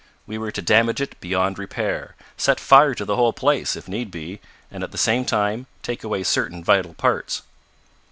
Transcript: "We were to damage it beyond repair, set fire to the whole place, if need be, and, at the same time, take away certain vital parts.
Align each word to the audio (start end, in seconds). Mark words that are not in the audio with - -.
"We 0.25 0.39
were 0.39 0.49
to 0.53 0.63
damage 0.63 0.99
it 0.99 1.19
beyond 1.21 1.59
repair, 1.59 2.15
set 2.35 2.59
fire 2.59 2.95
to 2.95 3.05
the 3.05 3.15
whole 3.15 3.33
place, 3.33 3.75
if 3.75 3.87
need 3.87 4.09
be, 4.09 4.39
and, 4.71 4.83
at 4.83 4.91
the 4.91 4.97
same 4.97 5.25
time, 5.25 5.67
take 5.83 6.03
away 6.03 6.23
certain 6.23 6.63
vital 6.63 6.95
parts. 6.95 7.43